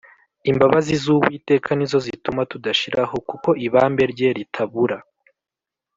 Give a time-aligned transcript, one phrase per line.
[0.51, 4.97] Imbabazi z’Uwiteka ni zo zituma tudashiraho, Kuko ibambe rye ritabura.